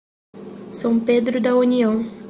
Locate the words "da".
1.39-1.55